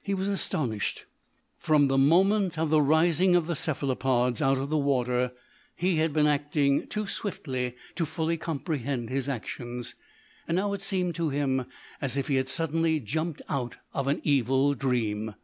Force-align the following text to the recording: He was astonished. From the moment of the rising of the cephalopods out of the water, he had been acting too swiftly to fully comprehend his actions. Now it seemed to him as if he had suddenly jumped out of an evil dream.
He 0.00 0.14
was 0.14 0.26
astonished. 0.26 1.04
From 1.58 1.88
the 1.88 1.98
moment 1.98 2.58
of 2.58 2.70
the 2.70 2.80
rising 2.80 3.36
of 3.36 3.46
the 3.46 3.54
cephalopods 3.54 4.40
out 4.40 4.56
of 4.56 4.70
the 4.70 4.78
water, 4.78 5.32
he 5.76 5.96
had 5.96 6.14
been 6.14 6.26
acting 6.26 6.86
too 6.86 7.06
swiftly 7.06 7.74
to 7.96 8.06
fully 8.06 8.38
comprehend 8.38 9.10
his 9.10 9.28
actions. 9.28 9.94
Now 10.48 10.72
it 10.72 10.80
seemed 10.80 11.14
to 11.16 11.28
him 11.28 11.66
as 12.00 12.16
if 12.16 12.28
he 12.28 12.36
had 12.36 12.48
suddenly 12.48 13.00
jumped 13.00 13.42
out 13.50 13.76
of 13.92 14.06
an 14.06 14.22
evil 14.24 14.72
dream. 14.72 15.34